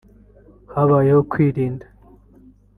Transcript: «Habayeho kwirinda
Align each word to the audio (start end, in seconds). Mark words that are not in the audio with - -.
«Habayeho 0.73 1.21
kwirinda 1.31 1.85